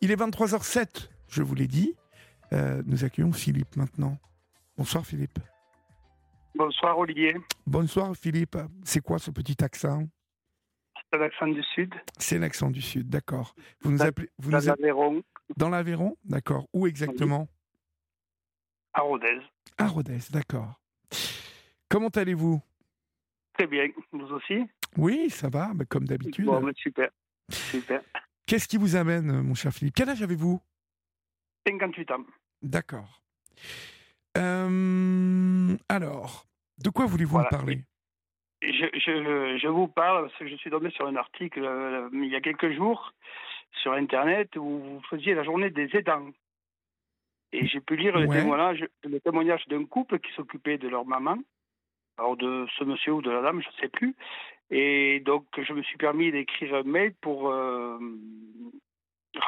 [0.00, 1.94] Il est 23h07, je vous l'ai dit.
[2.52, 4.18] Euh, nous accueillons Philippe maintenant.
[4.76, 5.38] Bonsoir Philippe.
[6.54, 7.36] Bonsoir Olivier.
[7.66, 8.56] Bonsoir Philippe.
[8.84, 10.04] C'est quoi ce petit accent?
[11.12, 11.94] C'est l'accent du Sud.
[12.18, 13.54] C'est l'accent du Sud, d'accord.
[13.82, 15.22] Vous nous Dans- appelez vous Dans nous appelez- l'Aveyron,
[15.56, 16.66] dans l'Aveyron, d'accord.
[16.72, 17.48] Où exactement?
[18.92, 19.40] À Rodez.
[19.78, 20.80] À Rodez, d'accord.
[21.88, 22.60] Comment allez-vous?
[23.54, 23.88] Très bien.
[24.12, 24.64] Vous aussi?
[24.96, 26.46] Oui, ça va, mais comme d'habitude.
[26.46, 27.10] Bon, super.
[27.50, 28.02] Super.
[28.50, 29.94] Qu'est-ce qui vous amène, euh, mon cher Philippe?
[29.94, 30.60] Quel âge avez-vous?
[31.68, 32.24] 58 ans.
[32.62, 33.22] D'accord.
[34.36, 36.46] Euh, alors,
[36.82, 37.48] de quoi voulez-vous Voilà.
[37.52, 37.78] me parler?
[38.60, 42.26] Je, je, je vous parle parce que je suis tombé sur un article euh, il
[42.26, 43.12] y a quelques jours
[43.82, 46.30] sur Internet où vous faisiez la journée des aidants.
[47.52, 51.38] Et j'ai pu lire le témoignage, le témoignage d'un couple qui s'occupait de leur maman,
[52.18, 54.16] alors de ce monsieur ou de la dame, je ne sais plus.
[54.70, 57.98] Et donc, je me suis permis d'écrire un mail pour euh,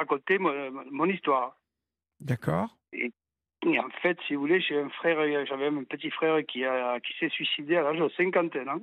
[0.00, 0.52] raconter mon,
[0.90, 1.56] mon histoire.
[2.20, 2.68] D'accord.
[2.92, 6.98] Et en fait, si vous voulez, j'ai un frère, j'avais un petit frère qui, a,
[7.00, 8.80] qui s'est suicidé à l'âge de 51 ans,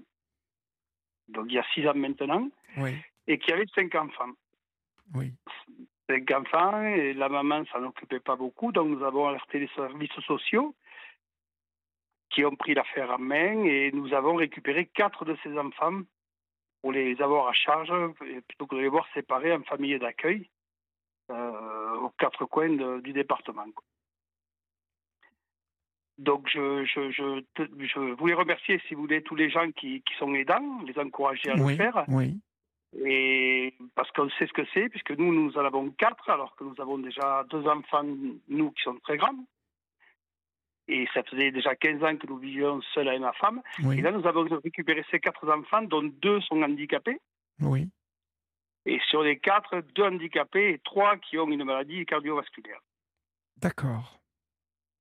[1.29, 2.91] donc il y a 6 ans maintenant, Oui,
[3.25, 4.31] et qui avait 5 enfants.
[5.15, 5.33] oui.
[6.09, 10.13] 5 enfants, et la maman s'en occupait pas beaucoup, donc nous avons alerté les services
[10.25, 10.73] sociaux
[12.29, 16.01] qui ont pris l'affaire en main, et nous avons récupéré 4 de ces enfants
[16.81, 17.91] pour les avoir à charge,
[18.47, 20.47] plutôt que de les voir séparés en famille d'accueil
[21.29, 23.65] aux quatre coins de- du département.
[23.73, 23.83] quoi.
[26.17, 30.01] Donc, je, je, je, te- je voulais remercier, si vous voulez, tous les gens qui,
[30.01, 32.05] qui sont aidants, les encourager à le faire.
[32.07, 32.39] oui.
[33.05, 36.63] Et parce qu'on sait ce que c'est, puisque nous, nous en avons quatre, alors que
[36.63, 38.05] nous avons déjà deux enfants,
[38.47, 39.35] nous, qui sont très grands.
[40.87, 43.61] Et ça faisait déjà 15 ans que nous vivions seuls avec ma femme.
[43.83, 47.19] oui, Et là, nous avons récupéré ces quatre enfants, dont deux sont handicapés.
[47.61, 47.89] oui.
[48.89, 52.79] Et sur les quatre, deux handicapés et trois qui ont une maladie cardiovasculaire.
[53.57, 54.19] D'accord.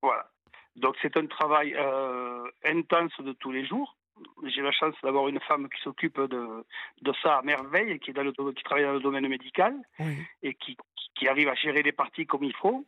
[0.03, 0.29] Voilà.
[0.75, 3.97] Donc c'est un travail euh, intense de tous les jours.
[4.45, 6.65] J'ai la chance d'avoir une femme qui s'occupe de,
[7.03, 9.29] de ça à merveille et qui, est dans le, do- qui travaille dans le domaine
[9.29, 10.77] médical Oui, et qui,
[11.15, 12.85] qui arrive à gérer les parties comme il faut.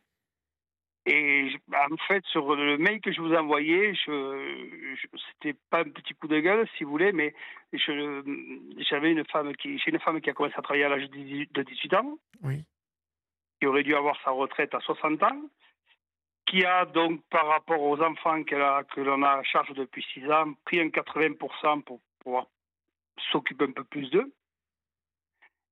[1.11, 5.79] Et en fait, sur le mail que je vous ai envoyé, je, je- c'était pas
[5.79, 7.33] un petit coup de gueule, si vous voulez, mais
[7.73, 8.21] je-
[8.87, 11.15] j'avais une femme qui, j'ai une femme qui a commencé à travailler à l'âge de
[11.15, 12.63] 18 de 18 ans, oui.
[13.59, 15.41] qui aurait dû avoir sa retraite à 60 ans,
[16.45, 20.05] qui a donc, par rapport aux enfants qu'elle a, que l'on a à charge depuis
[20.13, 22.45] 6 ans, pris un 80% pour pouvoir
[23.31, 24.31] s'occuper un peu plus d'eux.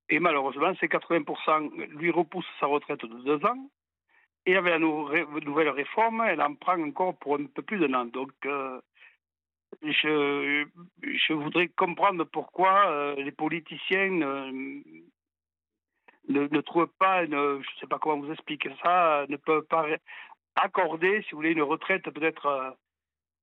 [0.08, 3.70] Et malheureusement, ces 80% lui repoussent sa retraite de 2 ans.
[4.46, 8.06] Et avec la nouvelle réforme, elle en prend encore pour un peu plus d'un an.
[8.06, 8.80] Donc, euh,
[9.82, 10.64] je,
[11.02, 14.50] je voudrais comprendre pourquoi euh, les politiciens euh,
[16.28, 19.86] ne, ne trouvent pas, je ne sais pas comment vous expliquer ça, ne peuvent pas
[20.56, 22.70] accorder, si vous voulez, une retraite peut-être euh,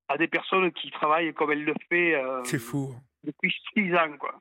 [0.08, 2.96] à des personnes qui travaillent comme elle le fait C'est fou.
[3.24, 4.40] depuis six ans, quoi.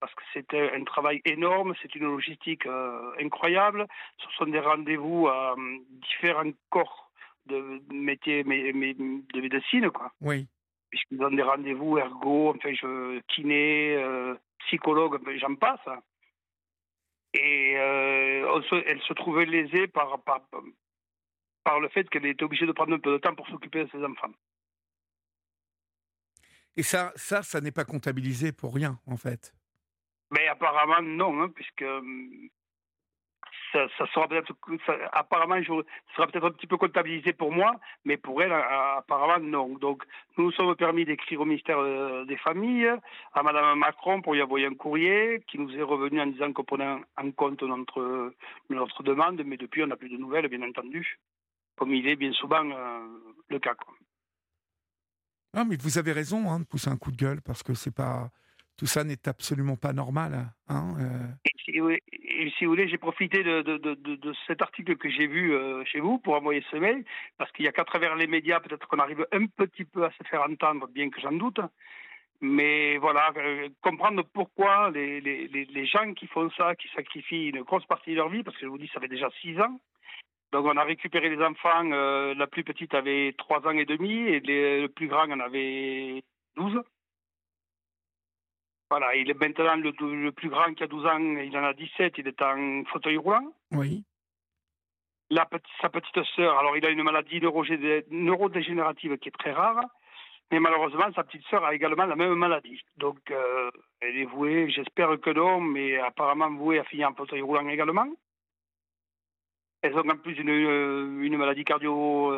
[0.00, 3.86] Parce que c'est un travail énorme, c'est une logistique euh, incroyable.
[4.18, 5.78] Ce sont des rendez-vous à euh,
[6.08, 7.10] différents corps
[7.46, 10.12] de métiers mé- mé- de médecine, quoi.
[10.20, 10.46] Oui,
[10.90, 14.34] Puisqu'ils ont des rendez-vous ergo, enfin, je, kiné, euh,
[14.66, 15.80] psychologue, j'en passe.
[17.34, 17.74] Et
[18.68, 20.40] se- elle se trouvait lésée par, par,
[21.64, 23.90] par le fait qu'elle était obligée de prendre un peu de temps pour s'occuper de
[23.90, 24.32] ses enfants.
[26.76, 29.52] Et ça, ça, ça n'est pas comptabilisé pour rien, en fait.
[30.30, 32.50] Mais apparemment, non, hein, puisque hum,
[33.72, 34.52] ça, ça sera peut-être.
[35.12, 37.74] Apparemment, sera peut-être un petit peu comptabilisé pour moi,
[38.04, 39.78] mais pour elle, apparemment, non.
[39.78, 40.04] Donc,
[40.36, 42.92] nous nous sommes permis d'écrire au ministère euh, des Familles,
[43.32, 46.64] à Madame Macron, pour lui envoyer un courrier qui nous est revenu en disant qu'on
[46.64, 48.32] prenait en compte notre,
[49.02, 51.18] demande, mais depuis, on n'a plus de nouvelles, bien entendu,
[51.76, 53.06] comme il est bien souvent euh,
[53.48, 53.74] le cas.
[55.54, 57.94] Ah, mais vous avez raison hein, de pousser un coup de gueule parce que c'est
[57.94, 58.30] pas
[58.78, 60.52] tout ça n'est absolument pas normal.
[60.68, 61.26] Hein, euh.
[61.44, 66.18] Et si, vous voulez, j'ai profité de, cet article que j'ai vu euh, chez vous
[66.18, 67.04] pour envoyer ce mail,
[67.36, 70.12] parce qu'il n'y a qu'à travers les médias, peut-être qu'on arrive un petit peu à
[70.12, 71.60] se faire entendre, bien que j'en doute.
[72.40, 78.12] Mais voilà, euh, comprendre pourquoi les, gens qui font ça, qui sacrifient une grosse partie
[78.12, 79.80] de leur vie, parce que je vous dis, ça fait déjà six ans.
[80.52, 84.40] Donc on a récupéré les enfants, la plus petite avait trois ans et demi, et
[84.40, 86.22] le plus grand en avait
[86.56, 86.80] 12.
[88.90, 91.74] Voilà, il est maintenant le, le plus grand qui a 12 ans, il en a
[91.74, 93.52] 17, il est en fauteuil roulant.
[93.72, 94.02] Oui,
[95.30, 97.40] La petite, sa petite sœur, alors il a une maladie
[98.10, 99.84] neurodégénérative qui est très rare,
[100.50, 102.80] mais malheureusement sa petite sœur a également la même maladie.
[102.96, 103.70] Donc euh,
[104.00, 108.08] elle est vouée, j'espère que non, mais apparemment vouée à finir en fauteuil roulant également.
[109.82, 112.32] Elles ont en plus une, une maladie cardio,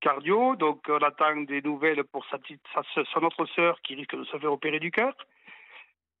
[0.00, 2.38] cardio, donc on attend des nouvelles pour sa,
[2.74, 5.14] sa, son autre sœur qui risque de se faire opérer du cœur.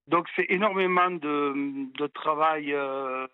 [0.08, 3.28] Donc c'est énormément de, travail de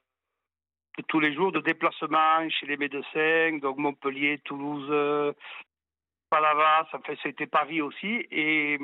[1.08, 5.34] tous les jours, de déplacement chez les médecins, donc Montpellier, Toulouse,
[6.28, 8.78] Palavas, enfin c'était Paris aussi, et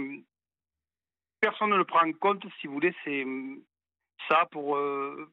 [1.40, 3.26] personne ne le prend en compte, si vous voulez, c'est
[4.28, 5.28] ça pour euh,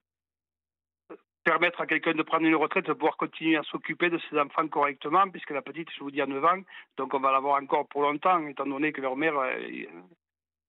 [1.44, 4.68] permettre à quelqu'un de prendre une retraite, de pouvoir continuer à s'occuper de ses enfants
[4.68, 6.62] correctement, puisque la petite, je vous dis, a 9 ans,
[6.98, 9.54] donc on va l'avoir encore pour longtemps, étant donné que leur mère, euh,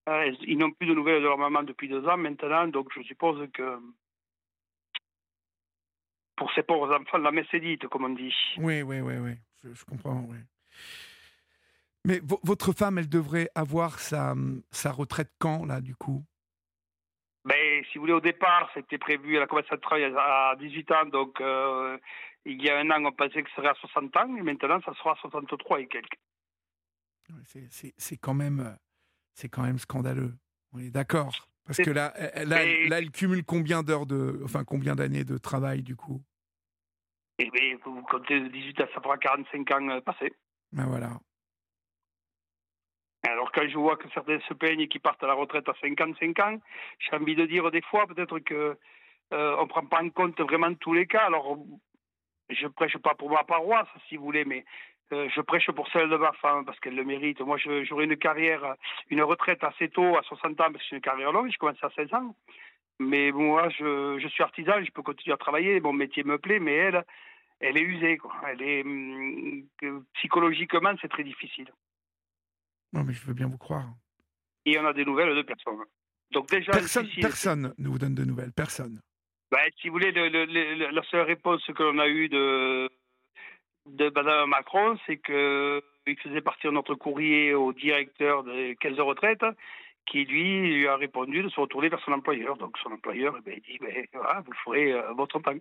[0.09, 3.03] euh, ils n'ont plus de nouvelles de leur maman depuis deux ans maintenant, donc je
[3.03, 3.79] suppose que
[6.37, 8.35] pour ces pauvres enfants, la messe est dite, comme on dit.
[8.57, 10.39] Oui, oui, oui, oui, je, comprends, oui.
[12.07, 14.35] Mais votre femme, elle devrait avoir sa,
[14.71, 16.25] sa retraite quand, là, du coup?
[17.91, 21.07] Si vous voulez, au départ, c'était prévu, elle a commencé à travailler à 18 ans,
[21.07, 21.99] donc euh,
[22.45, 24.81] il y a un an, on pensait que ce serait à 60 ans, et maintenant,
[24.85, 26.19] ça sera à 63 et quelques.
[27.53, 28.77] C'est quand même,
[29.35, 30.35] c'est quand même scandaleux.
[30.73, 31.49] On est d'accord.
[31.65, 32.13] Parce que là,
[32.45, 36.21] là, elle cumule combien d'heures de, enfin, combien d'années de travail du coup?
[37.39, 40.33] Eh bien, vous comptez de 18 à ça fera 45 ans euh, passés.
[40.73, 41.21] Ben voilà.
[43.31, 45.75] Alors quand je vois que certains se plaignent et qui partent à la retraite à
[45.81, 46.59] 55 ans,
[46.99, 48.77] j'ai envie de dire des fois peut-être que
[49.33, 51.25] euh, on prend pas en compte vraiment tous les cas.
[51.27, 51.59] Alors
[52.49, 54.65] je prêche pas pour ma paroisse si vous voulez, mais
[55.13, 57.41] euh, je prêche pour celle de ma femme parce qu'elle le mérite.
[57.41, 58.75] Moi j'aurais une carrière,
[59.11, 61.83] une retraite assez tôt, à 60 ans, parce que c'est une carrière longue, je commence
[61.83, 62.35] à 16 ans.
[62.99, 66.59] Mais moi je, je suis artisan, je peux continuer à travailler, mon métier me plaît,
[66.59, 67.05] mais elle,
[67.61, 68.17] elle est usée.
[68.17, 68.35] Quoi.
[68.49, 69.65] Elle est, hum,
[70.15, 71.71] psychologiquement, c'est très difficile.
[72.93, 73.89] Non, mais je veux bien vous croire.
[74.65, 75.79] Et on a des nouvelles de personne.
[76.33, 79.01] Donc déjà, personne, personne ne vous donne de nouvelles, personne.
[79.51, 82.89] Ben, si vous voulez, la seule réponse que l'on a eue de,
[83.87, 89.45] de Mme Macron, c'est qu'il faisait partir notre courrier au directeur des caisses de retraite,
[90.07, 92.57] qui lui, lui a répondu de se retourner vers son employeur.
[92.59, 95.55] Donc son employeur eh ben, dit ben, voilà, vous ferez euh, votre temps.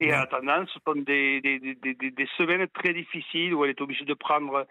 [0.00, 3.80] Et en attendant, ce sont des, des, des, des, semaines très difficiles où elle est
[3.80, 4.66] obligée de prendre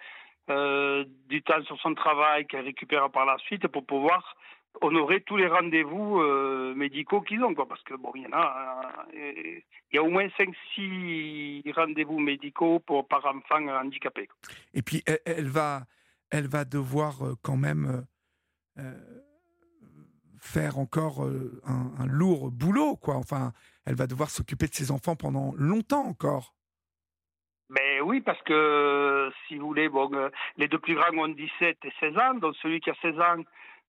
[0.49, 4.35] euh, du temps sur son travail qu'elle récupère par la suite pour pouvoir
[4.81, 7.55] honorer tous les rendez-vous euh, médicaux qu'ils ont.
[7.55, 8.81] Quoi, parce que bon, il y en a,
[9.15, 9.31] euh,
[9.91, 10.27] il y a au moins
[10.77, 14.29] 5-6 rendez-vous médicaux pour, par enfant handicapé.
[14.75, 15.85] Et puis, elle, elle, va,
[16.29, 18.05] elle va devoir quand même
[20.45, 22.95] faire encore un, un, lourd boulot.
[22.95, 23.15] Quoi.
[23.15, 23.51] Enfin,
[23.85, 26.55] elle va devoir s'occuper de ses enfants pendant longtemps encore.
[27.69, 31.77] Mais oui, parce que si vous voulez, bon, euh, les deux plus grands ont 17
[31.83, 33.43] et 16 ans, donc celui qui a 16 ans,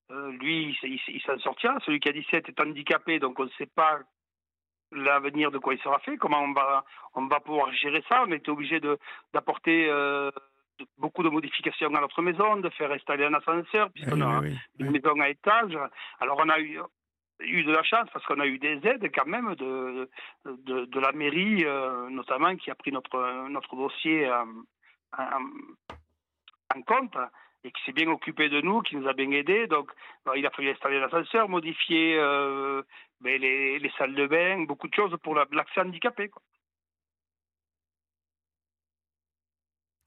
[0.09, 1.77] euh, lui, il, s'en sortira.
[1.85, 3.99] Celui qui a 17 est handicapé, donc on ne sait pas
[4.91, 8.23] l'avenir de quoi il sera fait, comment on va, on va pouvoir gérer ça.
[8.25, 8.79] On était obligé
[9.33, 10.31] d'apporter euh,
[10.97, 14.41] beaucoup de modifications à notre maison, de faire installer un ascenseur, puisqu'on a
[14.79, 15.77] une maison à étage.
[16.19, 16.79] Alors on a eu,
[17.39, 20.09] eu de la chance parce qu'on a eu des aides quand même de,
[20.45, 24.47] de, de la mairie, euh, notamment, qui a pris notre, notre dossier en,
[25.17, 27.17] en, compte
[27.63, 29.67] et qui s'est bien occupé de nous, qui nous a bien aidés.
[29.67, 29.91] Donc,
[30.35, 32.83] il a fallu installer l'ascenseur, modifier euh,
[33.19, 36.29] ben, les, les, salles de bain, beaucoup de choses pour l'accès handicapé.
[36.29, 36.41] Quoi.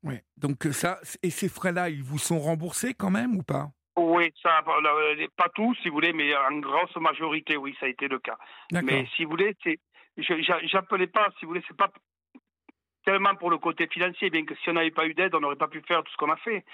[0.02, 3.68] Oui, donc ça, et ces frais-là, ils vous sont remboursés quand même ou pas?
[3.96, 4.62] Oui, ça,
[5.36, 8.38] pas tous, si vous voulez, mais en grosse majorité, oui, ça a été le cas.
[8.72, 9.78] Mais si vous voulez, c'est,
[10.16, 11.90] j'appelais pas, si vous voulez, c'est pas
[13.04, 15.56] tellement pour le côté financier, bien que si on n'avait pas eu d'aide, on n'aurait
[15.56, 16.64] pas pu faire tout ce qu'on a fait.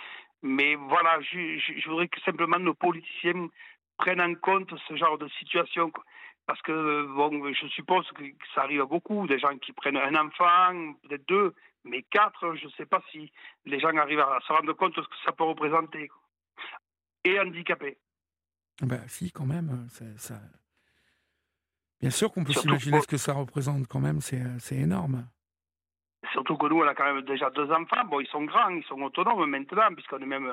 [0.42, 3.48] Mais voilà, je, voudrais que simplement nos politiciens
[3.96, 5.90] prennent en compte ce genre de situation.
[6.46, 8.22] Parce que, bon, je suppose que
[8.54, 11.54] ça arrive à beaucoup, des gens qui prennent un enfant, peut-être deux,
[11.86, 13.32] mais quatre, je ne sais pas si
[13.64, 16.10] les gens arrivent à se rendre compte de ce que ça peut représenter
[17.24, 17.98] et handicapés.
[18.82, 19.88] Ben, si, quand même.
[20.18, 20.40] Ça...
[22.00, 25.26] Bien sûr qu'on peut s'imaginer ce que ça représente quand même, c'est énorme.
[26.36, 28.04] Surtout que nous, on a quand même déjà deux enfants.
[28.10, 30.52] Bon, ils sont grands, ils sont autonomes maintenant, puisqu'on est même,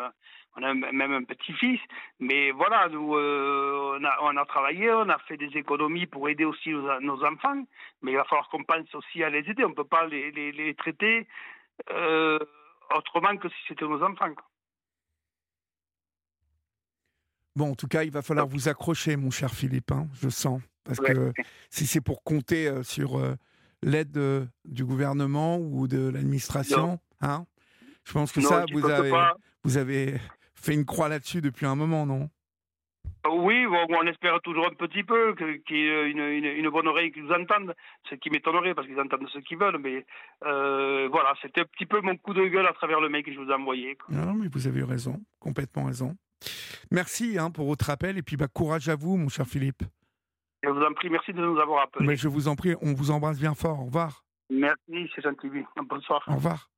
[0.55, 1.81] on a même un petit-fils.
[2.21, 6.29] Mais voilà, nous, euh, on, a, on, a, travaillé, on a fait des économies pour
[6.29, 7.65] aider aussi nos, enfants.
[8.01, 9.65] Mais il va falloir qu'on pense aussi à les aider.
[9.65, 11.27] On ne peut pas les, les, les traiter
[11.91, 12.39] euh,
[12.95, 14.33] autrement que si c'était nos enfants.
[17.57, 20.61] Bon, en tout cas, il va falloir vous accrocher, mon cher Philippe, hein, je sens.
[20.85, 21.33] Parce que
[21.69, 23.17] si c'est pour compter euh, sur
[23.83, 27.45] l'aide euh, du gouvernement ou de l'administration, hein,
[28.03, 29.11] je pense que ça, vous avez,
[29.63, 30.19] vous avez
[30.55, 32.29] fait une croix là-dessus depuis un moment, non?
[33.25, 37.31] Oui, on espère toujours un petit peu qu'il y ait une, bonne oreille qui nous
[37.31, 37.73] entende,
[38.09, 40.05] ce qui m'étonnerait parce qu'ils entendent ce qu'ils veulent, mais
[40.45, 43.31] euh, voilà, c'était un petit peu mon coup de gueule à travers le mail que
[43.31, 43.97] je vous ai envoyé.
[44.09, 46.17] Non, mais vous avez raison, complètement raison.
[46.91, 49.83] Merci hein, pour votre appel et puis bah, courage à vous, mon cher Philippe.
[50.63, 52.07] Je vous en prie, merci de nous avoir appelés.
[52.07, 53.81] Mais je vous en prie, on vous embrasse bien fort.
[53.81, 54.23] Au revoir.
[54.49, 55.49] Merci, c'est gentil.
[55.89, 56.23] Bonsoir.
[56.27, 56.69] Au revoir.